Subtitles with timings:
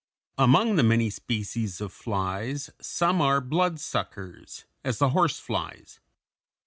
[0.45, 5.99] ]Among the many species of flies some are bloodsuckers, as the horse flies.